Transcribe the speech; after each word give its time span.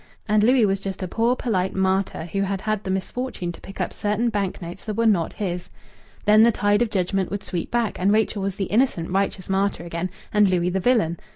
And 0.27 0.43
Louis 0.43 0.65
was 0.65 0.79
just 0.79 1.03
a 1.03 1.07
poor, 1.07 1.35
polite 1.35 1.75
martyr 1.75 2.25
who 2.25 2.41
had 2.41 2.61
had 2.61 2.83
the 2.83 2.89
misfortune 2.89 3.51
to 3.51 3.61
pick 3.61 3.79
up 3.79 3.93
certain 3.93 4.29
bank 4.29 4.59
notes 4.59 4.83
that 4.85 4.95
were 4.95 5.05
not 5.05 5.33
his. 5.33 5.69
Then 6.25 6.41
the 6.41 6.51
tide 6.51 6.81
of 6.81 6.89
judgment 6.89 7.29
would 7.29 7.43
sweep 7.43 7.69
back, 7.69 7.99
and 7.99 8.11
Rachel 8.11 8.41
was 8.41 8.55
the 8.55 8.65
innocent, 8.65 9.11
righteous 9.11 9.47
martyr 9.47 9.83
again, 9.83 10.09
and 10.33 10.49
Louis 10.49 10.71
the 10.71 10.79
villain. 10.79 11.19